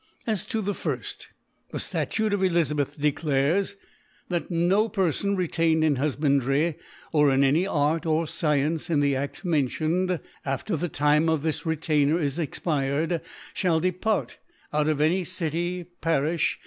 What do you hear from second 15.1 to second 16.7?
City, Parifh, (^c.